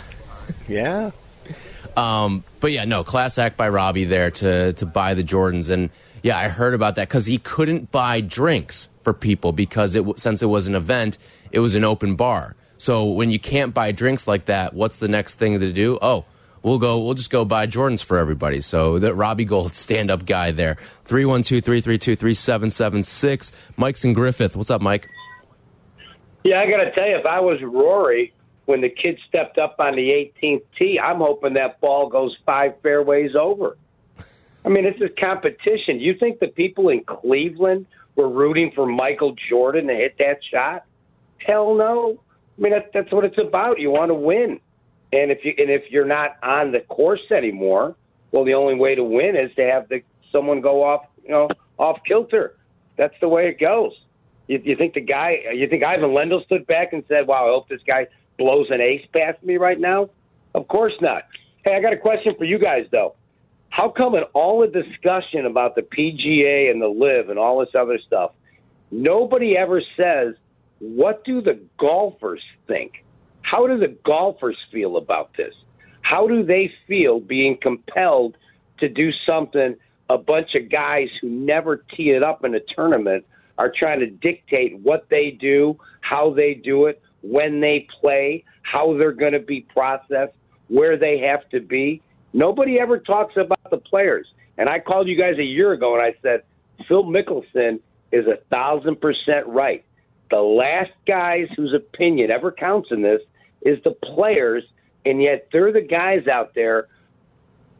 [0.67, 1.12] Yeah.
[1.98, 5.90] Um, but yeah, no, class act by Robbie there to to buy the Jordans, and
[6.22, 10.44] yeah, I heard about that because he couldn't buy drinks for people because it since
[10.44, 11.18] it was an event,
[11.52, 12.56] it was an open bar.
[12.78, 15.98] So when you can't buy drinks like that, what's the next thing to do?
[16.00, 16.26] Oh,
[16.62, 18.62] we'll go we'll just go buy Jordans for everybody.
[18.62, 20.78] So that Robbie Gould stand up guy there.
[21.06, 23.52] 312-332-3776.
[23.76, 24.56] Mike's in Griffith.
[24.56, 25.10] What's up, Mike?
[26.44, 28.34] Yeah, I got to tell you, if I was Rory,
[28.67, 30.10] when the kid stepped up on the
[30.43, 33.77] 18th tee, I'm hoping that ball goes five fairways over.
[34.65, 36.01] I mean, it's a competition.
[36.01, 37.86] You think the people in Cleveland
[38.17, 40.84] were rooting for Michael Jordan to hit that shot?
[41.38, 42.19] Hell no.
[42.58, 43.80] I mean, that, that's what it's about.
[43.80, 44.60] You want to win,
[45.13, 47.95] and if you and if you're not on the course anymore,
[48.32, 50.01] well, the only way to win is to have the
[50.34, 52.58] someone go off, you know, off kilter.
[52.97, 53.93] That's the way it goes.
[54.47, 55.43] You, you think the guy?
[55.53, 58.82] You think Ivan Lendl stood back and said, "Wow, I hope this guy blows an
[58.82, 60.10] ace past me right now"?
[60.54, 61.23] Of course not.
[61.63, 63.15] Hey, I got a question for you guys though.
[63.69, 67.76] How come in all the discussion about the PGA and the LIV and all this
[67.76, 68.32] other stuff,
[68.91, 70.36] nobody ever says
[70.80, 73.04] what do the golfers think?
[73.41, 75.54] How do the golfers feel about this?
[76.02, 78.38] How do they feel being compelled
[78.80, 79.76] to do something
[80.10, 83.26] a bunch of guys who never tee it up in a tournament
[83.58, 88.97] are trying to dictate what they do, how they do it, when they play, how
[88.97, 90.34] they're going to be processed,
[90.67, 92.01] where they have to be?
[92.34, 94.27] Nobody ever talks about the players.
[94.58, 96.43] And I called you guys a year ago and I said,
[96.88, 97.80] Phil Mickelson
[98.12, 99.84] is a thousand percent right.
[100.32, 103.21] The last guys whose opinion ever counts in this
[103.62, 104.63] is the players,
[105.06, 106.88] and yet they're the guys out there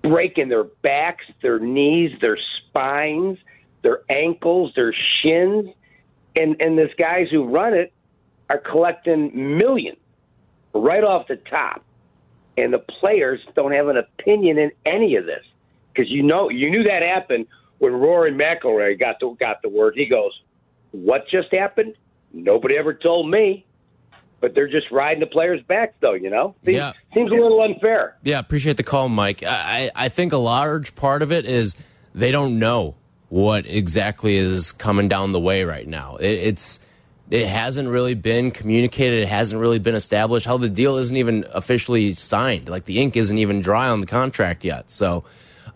[0.02, 3.38] breaking their backs, their knees, their spines,
[3.82, 5.70] their ankles, their shins,
[6.36, 7.92] and and these guys who run it
[8.50, 9.98] are collecting millions
[10.74, 11.84] right off the top,
[12.58, 15.44] and the players don't have an opinion in any of this
[15.94, 17.48] because you know you knew that happened
[17.80, 19.94] when Rory McIlroy got the got the word.
[19.96, 20.32] He goes,
[20.92, 21.96] "What just happened?
[22.34, 23.66] Nobody ever told me."
[24.40, 26.14] But they're just riding the players' backs, though.
[26.14, 26.92] You know, seems, Yeah.
[27.14, 28.18] seems a little unfair.
[28.24, 29.42] Yeah, appreciate the call, Mike.
[29.44, 31.76] I, I I think a large part of it is
[32.14, 32.96] they don't know
[33.30, 36.18] what exactly is coming down the way right now.
[36.18, 36.80] It, it's
[37.30, 39.24] it hasn't really been communicated.
[39.24, 40.46] It hasn't really been established.
[40.46, 42.70] How the deal isn't even officially signed.
[42.70, 44.90] Like the ink isn't even dry on the contract yet.
[44.90, 45.26] So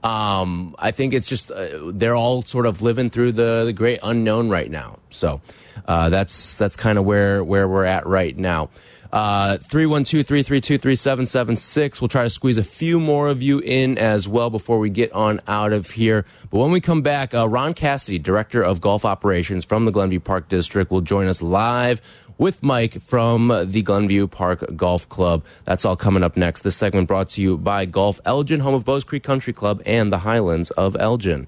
[0.04, 4.00] um, I think it's just uh, they're all sort of living through the, the great
[4.02, 5.00] unknown right now.
[5.10, 5.42] So
[5.88, 8.70] uh, that's that's kind of where where we're at right now.
[9.12, 12.00] Uh, 312-332-3776.
[12.00, 15.12] We'll try to squeeze a few more of you in as well before we get
[15.12, 16.26] on out of here.
[16.50, 20.20] But when we come back, uh, Ron Cassidy, Director of Golf Operations from the Glenview
[20.20, 22.02] Park District, will join us live
[22.38, 25.44] with Mike from the Glenview Park Golf Club.
[25.66, 26.62] That's all coming up next.
[26.62, 30.12] This segment brought to you by Golf Elgin, home of Bowes Creek Country Club and
[30.12, 31.48] the Highlands of Elgin.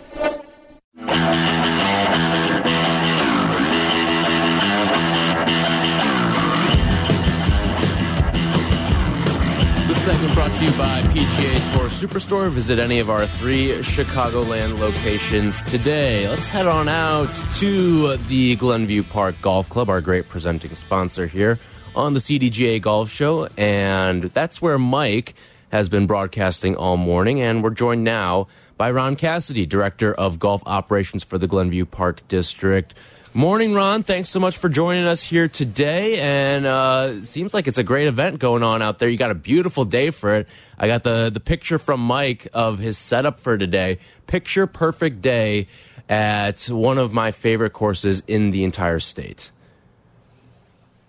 [10.51, 12.49] Brought to you by PGA Tour Superstore.
[12.49, 16.27] Visit any of our three Chicagoland locations today.
[16.27, 21.59] Let's head on out to the Glenview Park Golf Club, our great presenting sponsor here
[21.95, 23.47] on the CDGA Golf Show.
[23.57, 25.35] And that's where Mike
[25.71, 27.39] has been broadcasting all morning.
[27.41, 32.27] And we're joined now by Ron Cassidy, Director of Golf Operations for the Glenview Park
[32.27, 32.93] District.
[33.33, 34.03] Morning, Ron.
[34.03, 36.19] Thanks so much for joining us here today.
[36.19, 39.07] And uh, seems like it's a great event going on out there.
[39.07, 40.49] You got a beautiful day for it.
[40.77, 43.99] I got the the picture from Mike of his setup for today.
[44.27, 45.67] Picture perfect day
[46.09, 49.49] at one of my favorite courses in the entire state.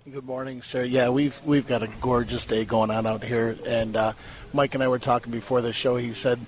[0.08, 0.84] Good morning, sir.
[0.84, 4.12] Yeah, we've we've got a gorgeous day going on out here, and uh,
[4.52, 5.96] Mike and I were talking before the show.
[5.96, 6.38] He said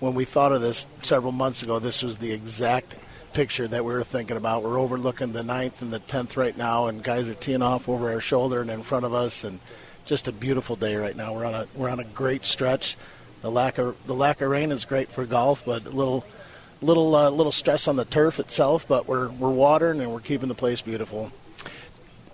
[0.00, 2.96] when we thought of this several months ago, this was the exact
[3.32, 4.62] picture that we were thinking about.
[4.62, 8.10] We're overlooking the ninth and the tenth right now, and guys are teeing off over
[8.10, 9.60] our shoulder and in front of us, and
[10.04, 11.34] just a beautiful day right now.
[11.34, 12.96] We're on a we're on a great stretch.
[13.42, 16.24] The lack of the lack of rain is great for golf, but a little
[16.82, 18.86] little uh, little stress on the turf itself.
[18.88, 21.32] But we're we're watering and we're keeping the place beautiful.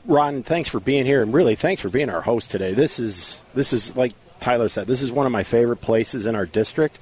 [0.07, 2.75] Ron, thanks for being here, and really thanks for being our host today.
[2.75, 6.35] This is this is like Tyler said, this is one of my favorite places in
[6.35, 6.99] our district,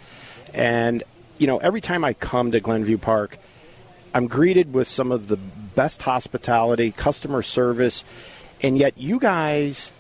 [0.53, 1.03] and
[1.39, 3.39] you know every time I come to Glenview Park,
[4.15, 8.05] I'm greeted with some of the best hospitality, customer service,
[8.63, 9.93] and yet you guys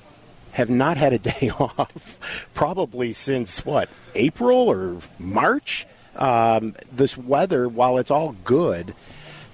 [0.53, 5.87] have not had a day off probably since what April or March.
[6.17, 8.95] um, this weather, while it's all good,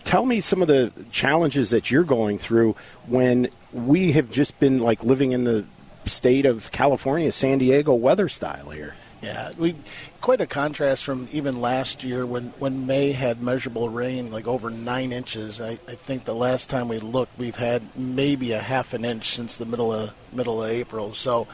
[0.04, 4.78] tell me some of the challenges that you're going through when we have just been
[4.78, 5.64] like living in the
[6.04, 8.94] state of California, San Diego weather style here.
[9.22, 9.74] Yeah, we
[10.20, 14.70] quite a contrast from even last year when, when May had measurable rain like over
[14.70, 15.60] nine inches.
[15.60, 19.30] I, I think the last time we looked, we've had maybe a half an inch
[19.30, 21.12] since the middle of middle of April.
[21.14, 21.48] So,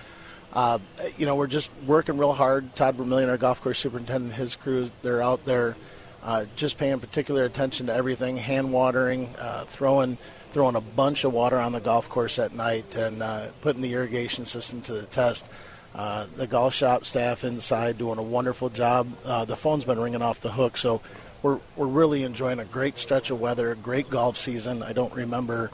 [0.53, 0.79] uh,
[1.17, 2.75] you know, we're just working real hard.
[2.75, 5.77] Todd Vermillion, our golf course superintendent, his crew, they're out there
[6.23, 10.19] uh, just paying particular attention to everything, hand watering, uh, throwing
[10.51, 13.93] throwing a bunch of water on the golf course at night, and uh, putting the
[13.93, 15.49] irrigation system to the test.
[15.97, 19.09] Uh, the golf shop staff inside doing a wonderful job.
[19.25, 21.01] Uh, the phone's been ringing off the hook, so
[21.43, 24.83] we're we're really enjoying a great stretch of weather, great golf season.
[24.83, 25.71] I don't remember.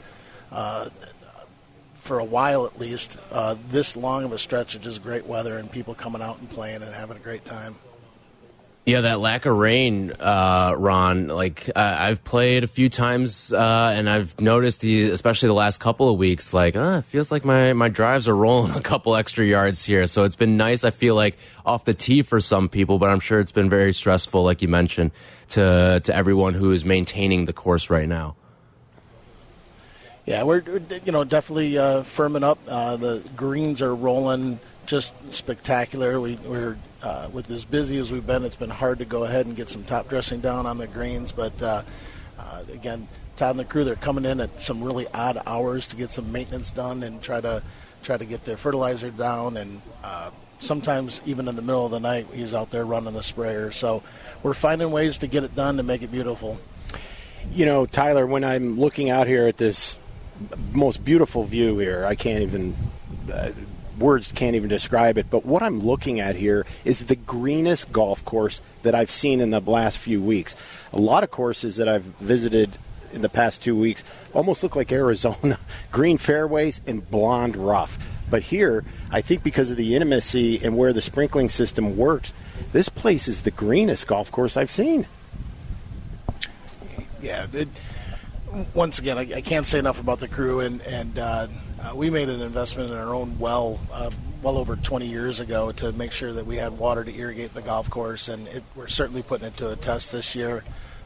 [0.51, 0.89] Uh,
[1.95, 5.57] for a while at least, uh, this long of a stretch of just great weather
[5.57, 7.77] and people coming out and playing and having a great time.
[8.85, 11.27] Yeah, that lack of rain, uh, Ron.
[11.27, 16.09] Like I've played a few times, uh, and I've noticed the, especially the last couple
[16.09, 19.45] of weeks, like uh, it feels like my my drives are rolling a couple extra
[19.45, 20.05] yards here.
[20.07, 20.83] So it's been nice.
[20.83, 23.93] I feel like off the tee for some people, but I'm sure it's been very
[23.93, 25.11] stressful, like you mentioned,
[25.49, 28.35] to to everyone who is maintaining the course right now.
[30.25, 30.61] Yeah, we're
[31.05, 32.59] you know definitely uh, firming up.
[32.67, 36.19] Uh, the greens are rolling just spectacular.
[36.19, 39.45] We, we're uh, with as busy as we've been, it's been hard to go ahead
[39.45, 41.31] and get some top dressing down on the greens.
[41.31, 41.83] But uh,
[42.39, 45.95] uh, again, Todd and the crew they're coming in at some really odd hours to
[45.95, 47.61] get some maintenance done and try to
[48.03, 49.57] try to get their fertilizer down.
[49.57, 53.23] And uh, sometimes even in the middle of the night, he's out there running the
[53.23, 53.71] sprayer.
[53.71, 54.01] So
[54.41, 56.59] we're finding ways to get it done to make it beautiful.
[57.51, 59.97] You know, Tyler, when I'm looking out here at this
[60.71, 62.75] most beautiful view here, I can't even
[63.31, 63.51] uh,
[64.03, 65.27] words can't even describe it.
[65.29, 69.49] But what I'm looking at here is the greenest golf course that I've seen in
[69.49, 70.55] the last few weeks.
[70.91, 72.77] A lot of courses that I've visited
[73.13, 75.57] in the past two weeks almost look like Arizona
[75.91, 77.97] green fairways and blonde rough.
[78.29, 82.33] But here, I think because of the intimacy and where the sprinkling system works,
[82.71, 85.07] this place is the greenest golf course I've seen.
[87.21, 87.47] Yeah.
[87.53, 87.69] It,
[88.73, 91.47] once again, I, I, can't say enough about the crew, and and uh,
[91.83, 94.09] uh, we made an investment in our own well uh,
[94.41, 97.61] well over 20 years ago to make sure that we had water to irrigate the
[97.61, 100.63] golf course, and it, we're certainly putting it to a test this year.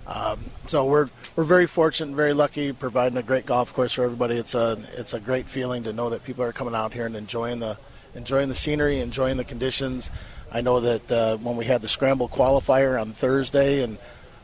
[0.07, 4.03] Um, so we're we're very fortunate, and very lucky, providing a great golf course for
[4.03, 4.37] everybody.
[4.37, 7.15] It's a it's a great feeling to know that people are coming out here and
[7.15, 7.77] enjoying the
[8.15, 10.09] enjoying the scenery, enjoying the conditions.
[10.51, 13.97] I know that uh, when we had the scramble qualifier on Thursday and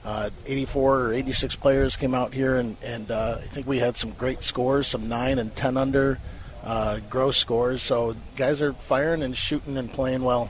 [0.05, 3.95] uh, 84 or 86 players came out here, and, and uh, I think we had
[3.95, 6.19] some great scores, some 9 and 10 under
[6.63, 7.81] uh, gross scores.
[7.81, 10.49] So guys are firing and shooting and playing well.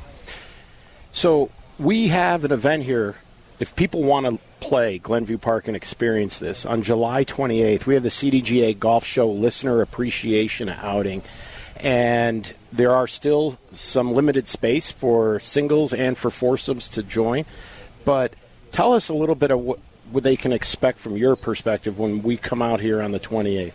[1.11, 3.15] So we have an event here.
[3.59, 8.03] If people want to play Glenview Park and experience this, on July 28th, we have
[8.03, 11.21] the CDGA Golf Show Listener Appreciation Outing.
[11.77, 17.45] And there are still some limited space for singles and for foursomes to join.
[18.05, 18.33] But
[18.73, 19.79] Tell us a little bit of what,
[20.11, 23.73] what they can expect from your perspective when we come out here on the 28th.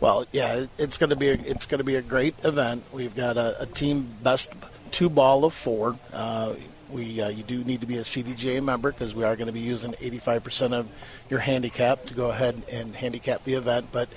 [0.00, 2.84] Well, yeah, it's going to be a, it's going to be a great event.
[2.92, 4.52] We've got a, a team best
[4.90, 5.98] two ball of four.
[6.12, 6.54] Uh,
[6.90, 9.52] we uh, you do need to be a CDGA member because we are going to
[9.52, 10.88] be using 85% of
[11.30, 13.88] your handicap to go ahead and handicap the event.
[13.92, 14.10] But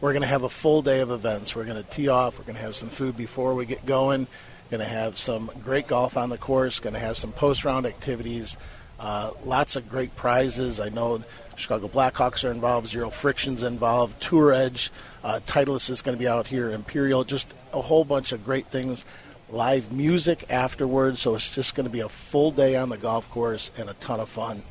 [0.00, 1.54] we're going to have a full day of events.
[1.54, 2.38] We're going to tee off.
[2.38, 4.26] We're going to have some food before we get going.
[4.70, 6.80] Going to have some great golf on the course.
[6.80, 8.56] Going to have some post round activities.
[9.02, 10.78] Uh, lots of great prizes.
[10.78, 11.20] I know
[11.56, 14.92] Chicago Blackhawks are involved, Zero Friction's involved, Tour Edge,
[15.24, 18.66] uh, Titleist is going to be out here, Imperial, just a whole bunch of great
[18.66, 19.04] things.
[19.50, 23.28] Live music afterwards, so it's just going to be a full day on the golf
[23.28, 24.62] course and a ton of fun.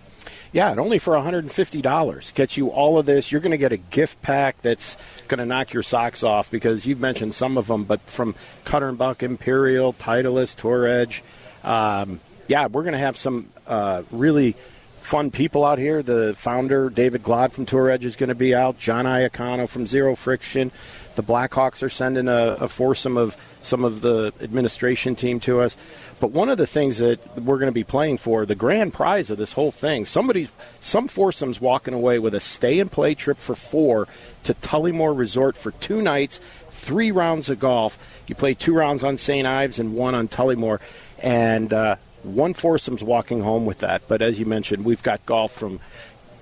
[0.53, 3.31] Yeah, and only for $150 gets you all of this.
[3.31, 6.85] You're going to get a gift pack that's going to knock your socks off because
[6.85, 11.21] you've mentioned some of them, but from Cutter and Buck, Imperial, Titleist, Tour Edge,
[11.63, 14.55] um, yeah, we're going to have some uh, really
[15.01, 16.03] fun people out here.
[16.03, 18.77] The founder, David Glod from Tour Edge, is going to be out.
[18.77, 20.71] John Iacano from Zero Friction.
[21.15, 25.75] The Blackhawks are sending a, a foursome of some of the administration team to us.
[26.19, 29.29] But one of the things that we're going to be playing for, the grand prize
[29.29, 33.37] of this whole thing, somebody's some foursomes walking away with a stay and play trip
[33.37, 34.07] for four
[34.43, 37.97] to Tullymore Resort for two nights, three rounds of golf.
[38.27, 39.47] You play two rounds on St.
[39.47, 40.79] Ives and one on Tullymore,
[41.19, 44.07] and uh, one foursome's walking home with that.
[44.07, 45.79] But as you mentioned, we've got golf from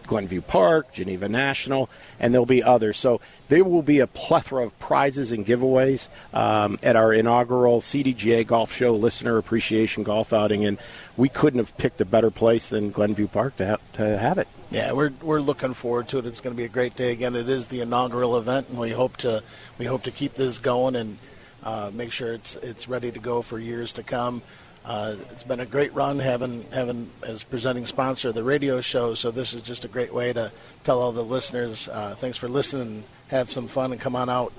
[0.10, 1.88] Glenview Park, Geneva National,
[2.20, 2.98] and there'll be others.
[2.98, 8.46] So there will be a plethora of prizes and giveaways um, at our inaugural CDGA
[8.46, 10.80] Golf Show Listener Appreciation Golf Outing, and
[11.16, 14.48] we couldn't have picked a better place than Glenview Park to, ha- to have it.
[14.72, 16.26] Yeah, we're we're looking forward to it.
[16.26, 17.12] It's going to be a great day.
[17.12, 19.44] Again, it is the inaugural event, and we hope to
[19.78, 21.18] we hope to keep this going and
[21.64, 24.42] uh, make sure it's it's ready to go for years to come.
[24.86, 29.14] Uh, it's been a great run having having as presenting sponsor of the radio show.
[29.14, 30.52] So this is just a great way to
[30.84, 34.54] tell all the listeners, uh, thanks for listening, have some fun, and come on out.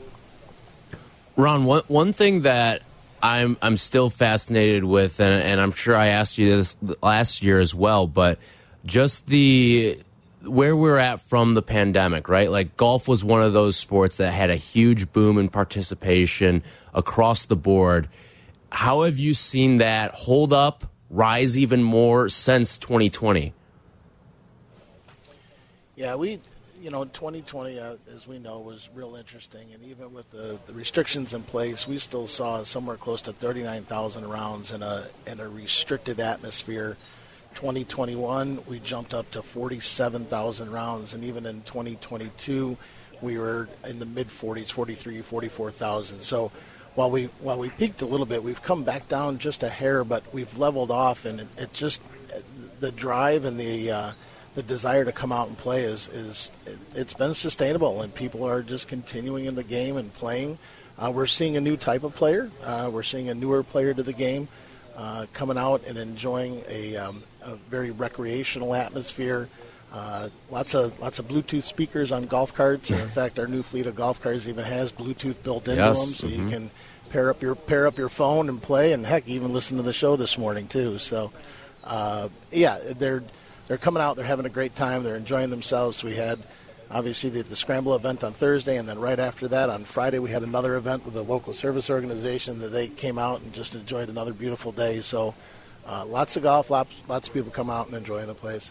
[1.36, 2.82] Ron, one one thing that
[3.22, 7.58] I'm I'm still fascinated with, and, and I'm sure I asked you this last year
[7.58, 8.38] as well, but
[8.84, 9.98] just the
[10.44, 12.50] where we're at from the pandemic, right?
[12.50, 16.62] Like golf was one of those sports that had a huge boom in participation
[16.94, 18.08] across the board.
[18.72, 23.52] How have you seen that hold up, rise even more since 2020?
[25.96, 26.40] Yeah, we,
[26.80, 29.72] you know, 2020, uh, as we know, was real interesting.
[29.74, 34.28] And even with the, the restrictions in place, we still saw somewhere close to 39,000
[34.28, 36.96] rounds in a in a restricted atmosphere.
[37.54, 42.76] 2021, we jumped up to 47,000 rounds, and even in 2022,
[43.20, 46.20] we were in the mid 40s, 43, 44,000.
[46.20, 46.52] So
[47.00, 50.04] while we while we peaked a little bit, we've come back down just a hair,
[50.04, 52.02] but we've leveled off, and it, it just
[52.80, 54.12] the drive and the uh,
[54.54, 56.50] the desire to come out and play is is
[56.94, 60.58] it's been sustainable, and people are just continuing in the game and playing.
[60.98, 62.50] Uh, we're seeing a new type of player.
[62.62, 64.48] Uh, we're seeing a newer player to the game
[64.94, 69.48] uh, coming out and enjoying a, um, a very recreational atmosphere.
[69.92, 72.90] Uh, lots of lots of Bluetooth speakers on golf carts.
[72.90, 75.98] And in fact, our new fleet of golf carts even has Bluetooth built into Yes,
[75.98, 76.44] them, so mhm.
[76.44, 76.70] you can
[77.08, 78.92] pair up your pair up your phone and play.
[78.92, 80.98] And heck, even listen to the show this morning too.
[80.98, 81.32] So,
[81.84, 83.24] uh, yeah, they're
[83.66, 84.16] they're coming out.
[84.16, 85.02] They're having a great time.
[85.02, 86.04] They're enjoying themselves.
[86.04, 86.38] We had
[86.90, 90.30] obviously the, the scramble event on Thursday, and then right after that on Friday we
[90.30, 94.08] had another event with a local service organization that they came out and just enjoyed
[94.08, 95.00] another beautiful day.
[95.00, 95.34] So,
[95.86, 98.70] uh, lots of golf, lots lots of people come out and enjoying the place.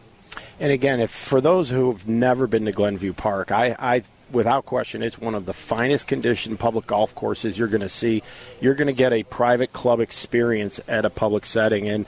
[0.59, 4.65] And again, if for those who have never been to Glenview Park, I, I without
[4.65, 8.23] question, it's one of the finest conditioned public golf courses you're going to see.
[8.61, 12.05] You're going to get a private club experience at a public setting, and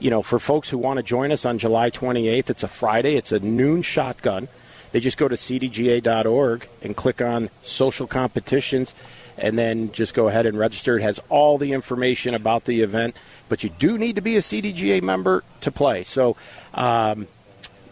[0.00, 3.16] you know, for folks who want to join us on July 28th, it's a Friday.
[3.16, 4.48] It's a noon shotgun.
[4.92, 8.94] They just go to cdga.org and click on social competitions
[9.36, 10.98] and then just go ahead and register.
[10.98, 13.16] It has all the information about the event,
[13.48, 16.02] but you do need to be a CDGA member to play.
[16.04, 16.36] So,
[16.74, 17.28] um,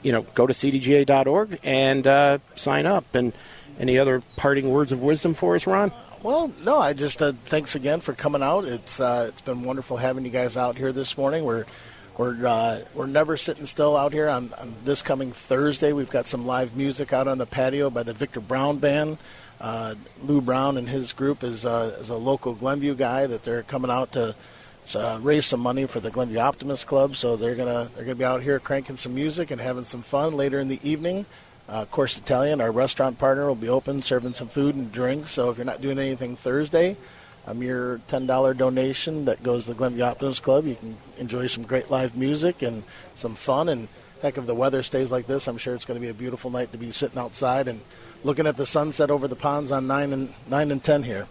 [0.06, 3.12] you know, go to cdga.org and uh, sign up.
[3.16, 3.32] And
[3.80, 5.90] any other parting words of wisdom for us, Ron?
[6.22, 8.66] Well, no, I just uh, thanks again for coming out.
[8.66, 11.44] It's uh, it's been wonderful having you guys out here this morning.
[11.44, 11.66] We're
[12.16, 14.28] we're uh, we're never sitting still out here.
[14.28, 18.04] On, on this coming Thursday, we've got some live music out on the patio by
[18.04, 19.18] the Victor Brown Band.
[19.60, 23.64] Uh, Lou Brown and his group is uh, is a local Glenview guy that they're
[23.64, 24.36] coming out to
[24.94, 27.16] raise some money for the Glenview Optimist Club.
[27.16, 30.36] So they're gonna they're gonna be out here cranking some music and having some fun
[30.36, 31.26] later in the evening.
[31.68, 35.32] Uh, of course, Italian, our restaurant partner, will be open serving some food and drinks.
[35.32, 36.96] So if you're not doing anything Thursday,
[37.46, 41.64] a mere $10 donation that goes to the Glenview Optimist Club, you can enjoy some
[41.64, 42.84] great live music and
[43.14, 43.68] some fun.
[43.68, 43.88] And
[44.22, 46.50] heck, if the weather stays like this, I'm sure it's going to be a beautiful
[46.50, 47.80] night to be sitting outside and
[48.22, 51.26] looking at the sunset over the ponds on 9 and 9 and 10 here.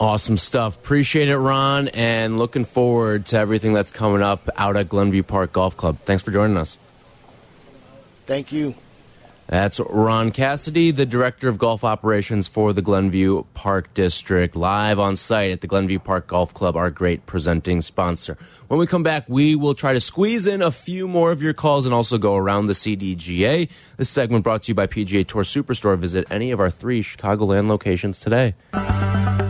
[0.00, 0.76] Awesome stuff.
[0.76, 5.52] Appreciate it, Ron, and looking forward to everything that's coming up out at Glenview Park
[5.52, 5.98] Golf Club.
[5.98, 6.78] Thanks for joining us.
[8.26, 8.74] Thank you.
[9.48, 15.16] That's Ron Cassidy, the Director of Golf Operations for the Glenview Park District, live on
[15.16, 18.36] site at the Glenview Park Golf Club, our great presenting sponsor.
[18.68, 21.54] When we come back, we will try to squeeze in a few more of your
[21.54, 23.70] calls and also go around the CDGA.
[23.96, 25.96] This segment brought to you by PGA Tour Superstore.
[25.96, 28.52] Visit any of our three Chicagoland locations today.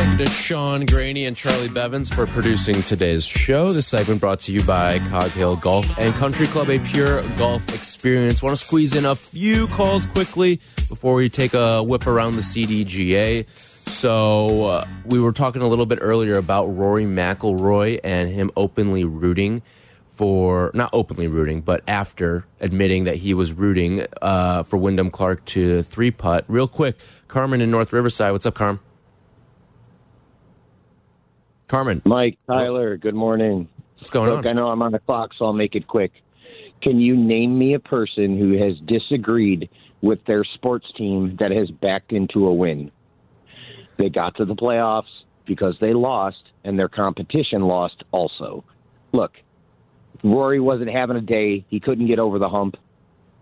[0.00, 3.74] Thank you to Sean Graney and Charlie Bevins for producing today's show.
[3.74, 7.68] This segment brought to you by Cog Hill Golf and Country Club, a pure golf
[7.68, 8.42] experience.
[8.42, 12.40] Want to squeeze in a few calls quickly before we take a whip around the
[12.40, 13.46] CDGA.
[13.90, 19.04] So uh, we were talking a little bit earlier about Rory McIlroy and him openly
[19.04, 19.60] rooting
[20.06, 25.44] for not openly rooting, but after admitting that he was rooting uh, for Wyndham Clark
[25.44, 26.46] to three putt.
[26.48, 26.96] Real quick,
[27.28, 28.32] Carmen in North Riverside.
[28.32, 28.80] What's up, Carm?
[31.70, 32.02] Carmen.
[32.04, 33.68] Mike, Tyler, good morning.
[33.98, 34.48] What's going Look, on?
[34.48, 36.10] I know I'm on the clock, so I'll make it quick.
[36.82, 39.70] Can you name me a person who has disagreed
[40.02, 42.90] with their sports team that has backed into a win?
[43.98, 48.64] They got to the playoffs because they lost, and their competition lost also.
[49.12, 49.34] Look,
[50.24, 51.64] Rory wasn't having a day.
[51.68, 52.78] He couldn't get over the hump.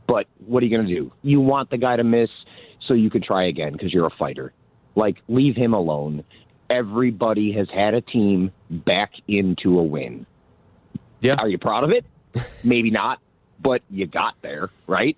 [0.06, 1.12] But what are you going to do?
[1.22, 2.28] You want the guy to miss
[2.86, 4.52] so you can try again because you're a fighter.
[4.96, 6.24] Like, leave him alone.
[6.70, 10.26] Everybody has had a team back into a win.
[11.20, 11.36] Yeah.
[11.38, 12.04] Are you proud of it?
[12.64, 13.20] Maybe not,
[13.60, 15.16] but you got there, right?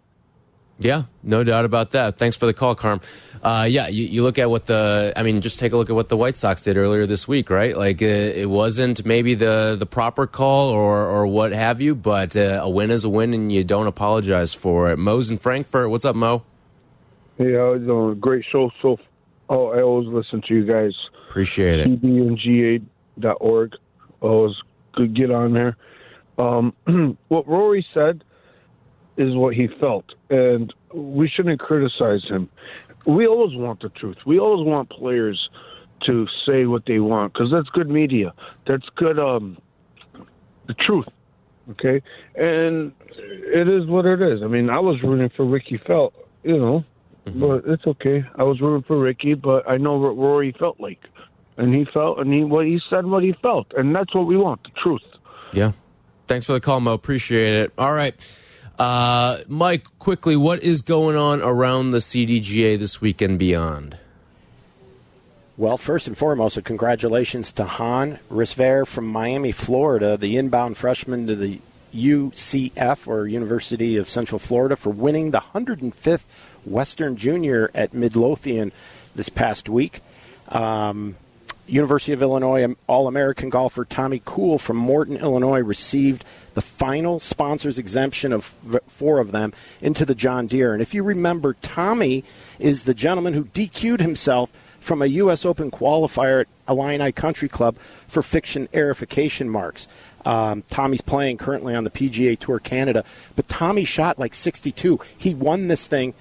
[0.80, 2.16] Yeah, no doubt about that.
[2.16, 3.02] Thanks for the call, Carm.
[3.42, 5.94] Uh, yeah, you, you look at what the, I mean, just take a look at
[5.94, 7.76] what the White Sox did earlier this week, right?
[7.76, 12.34] Like, uh, it wasn't maybe the, the proper call or, or what have you, but
[12.34, 14.96] uh, a win is a win and you don't apologize for it.
[14.98, 15.90] Mo's in Frankfort.
[15.90, 16.44] What's up, Mo?
[17.36, 18.12] Hey, how you doing?
[18.12, 18.70] A great show.
[18.80, 18.98] So,
[19.50, 20.94] oh, I always listen to you guys.
[21.30, 22.02] Appreciate it.
[22.02, 23.76] TBNGA.org.
[24.20, 24.56] Always
[24.94, 25.76] good get on there.
[26.38, 26.74] Um,
[27.28, 28.24] what Rory said
[29.16, 32.48] is what he felt, and we shouldn't criticize him.
[33.06, 34.16] We always want the truth.
[34.26, 35.50] We always want players
[36.06, 38.34] to say what they want because that's good media.
[38.66, 39.20] That's good.
[39.20, 39.56] Um,
[40.66, 41.06] the truth.
[41.70, 42.02] Okay,
[42.34, 44.42] and it is what it is.
[44.42, 46.12] I mean, I was rooting for Rickie Felt,
[46.42, 46.84] you know,
[47.24, 48.24] but it's okay.
[48.34, 51.00] I was rooting for Rickie, but I know what Rory felt like,
[51.56, 54.36] and he felt, and he what he said, what he felt, and that's what we
[54.36, 55.02] want, the truth.
[55.52, 55.72] Yeah.
[56.26, 56.92] Thanks for the call, Mo.
[56.92, 57.72] Appreciate it.
[57.76, 58.14] All right.
[58.78, 63.98] Uh, Mike, quickly, what is going on around the CDGA this week and beyond?
[65.56, 71.26] Well, first and foremost, a congratulations to Han Risver from Miami, Florida, the inbound freshman
[71.26, 71.60] to the
[71.94, 76.24] UCF or University of Central Florida for winning the 105th
[76.64, 78.72] Western Junior at Midlothian
[79.14, 80.00] this past week.
[80.48, 81.16] Um,
[81.66, 87.78] University of Illinois All American golfer Tommy Kuhl from Morton, Illinois received the final sponsors
[87.78, 88.46] exemption of
[88.88, 90.72] four of them into the John Deere.
[90.72, 92.24] And if you remember, Tommy
[92.58, 94.50] is the gentleman who DQ'd himself
[94.80, 95.44] from a U.S.
[95.44, 99.86] Open qualifier at Illini Country Club for fiction aerification marks.
[100.24, 103.04] Um, Tommy's playing currently on the PGA Tour Canada,
[103.36, 105.00] but Tommy shot like 62.
[105.16, 106.14] He won this thing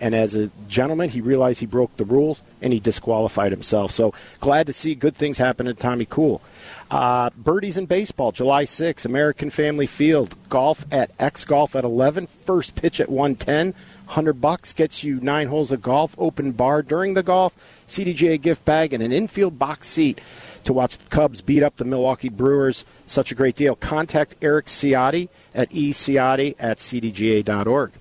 [0.00, 3.90] and as a gentleman, he realized he broke the rules and he disqualified himself.
[3.90, 6.42] So glad to see good things happen to Tommy Kuhl.
[6.90, 10.34] Uh, birdies in baseball, July 6, American Family Field.
[10.48, 12.26] Golf at X Golf at 11.
[12.26, 13.74] First pitch at 110.
[14.06, 17.56] 100 bucks gets you nine holes of golf, open bar during the golf,
[17.88, 20.20] CDGA gift bag, and an infield box seat
[20.64, 22.84] to watch the Cubs beat up the Milwaukee Brewers.
[23.06, 23.76] Such a great deal.
[23.76, 27.92] Contact Eric Ciotti at eciotti at cdga.org.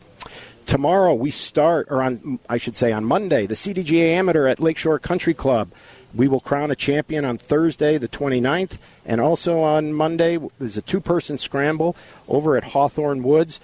[0.65, 4.99] Tomorrow we start, or on, I should say on Monday, the CDGA Amateur at Lakeshore
[4.99, 5.71] Country Club.
[6.13, 10.81] We will crown a champion on Thursday, the 29th, and also on Monday, there's a
[10.81, 11.95] two person scramble
[12.27, 13.59] over at Hawthorn Woods.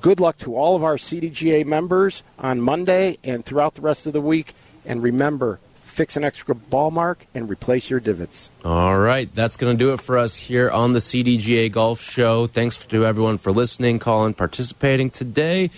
[0.00, 4.12] Good luck to all of our CDGA members on Monday and throughout the rest of
[4.12, 4.54] the week.
[4.86, 8.50] And remember, fix an extra ball mark and replace your divots.
[8.64, 12.46] All right, that's going to do it for us here on the CDGA Golf Show.
[12.46, 15.70] Thanks to everyone for listening, calling, participating today,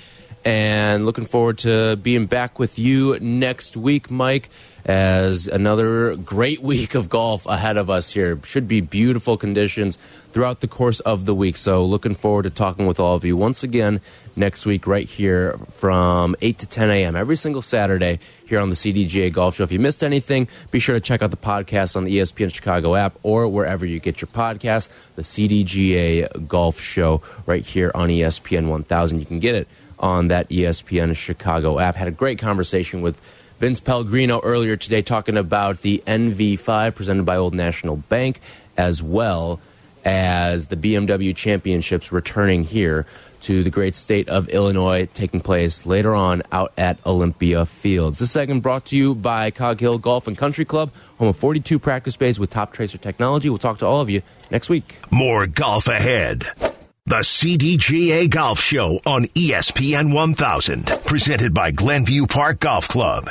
[0.44, 4.50] and looking forward to being back with you next week, Mike.
[4.84, 8.40] As another great week of golf ahead of us here.
[8.44, 9.96] Should be beautiful conditions
[10.32, 11.56] throughout the course of the week.
[11.56, 14.00] So, looking forward to talking with all of you once again
[14.34, 17.14] next week, right here from 8 to 10 a.m.
[17.14, 19.62] every single Saturday here on the CDGA Golf Show.
[19.62, 22.96] If you missed anything, be sure to check out the podcast on the ESPN Chicago
[22.96, 24.88] app or wherever you get your podcast.
[25.14, 29.20] The CDGA Golf Show right here on ESPN 1000.
[29.20, 29.68] You can get it
[30.02, 31.94] on that ESPN Chicago app.
[31.94, 33.20] Had a great conversation with
[33.60, 38.40] Vince Pellegrino earlier today talking about the NV5 presented by Old National Bank
[38.76, 39.60] as well
[40.04, 43.06] as the BMW Championships returning here
[43.42, 48.18] to the great state of Illinois, taking place later on out at Olympia Fields.
[48.18, 51.78] This segment brought to you by Cog Hill Golf and Country Club, home of 42
[51.78, 53.48] practice bays with Toptracer technology.
[53.48, 54.96] We'll talk to all of you next week.
[55.10, 56.44] More golf ahead.
[57.06, 63.28] The CDGA Golf Show on ESPN 1000, presented by Glenview Park Golf Club.